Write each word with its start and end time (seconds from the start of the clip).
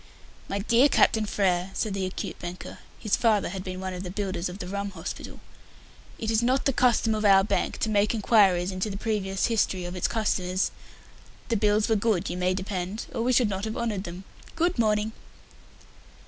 "My 0.49 0.57
dear 0.57 0.89
Captain 0.89 1.27
Frere," 1.27 1.69
said 1.75 1.93
the 1.93 2.07
acute 2.07 2.39
banker 2.39 2.79
his 2.97 3.15
father 3.15 3.49
had 3.49 3.63
been 3.63 3.79
one 3.79 3.93
of 3.93 4.01
the 4.01 4.09
builders 4.09 4.49
of 4.49 4.57
the 4.57 4.67
"Rum 4.67 4.89
Hospital" 4.89 5.39
"it 6.17 6.31
is 6.31 6.41
not 6.41 6.65
the 6.65 6.73
custom 6.73 7.13
of 7.13 7.23
our 7.23 7.43
bank 7.43 7.77
to 7.81 7.87
make 7.91 8.15
inquiries 8.15 8.71
into 8.71 8.89
the 8.89 8.97
previous 8.97 9.45
history 9.45 9.85
of 9.85 9.95
its 9.95 10.07
customers. 10.07 10.71
The 11.49 11.55
bills 11.57 11.87
were 11.87 11.95
good, 11.95 12.31
you 12.31 12.37
may 12.37 12.55
depend, 12.55 13.05
or 13.13 13.21
we 13.21 13.31
should 13.31 13.47
not 13.47 13.63
have 13.65 13.77
honoured 13.77 14.05
them. 14.05 14.23
Good 14.55 14.79
morning!" 14.79 15.11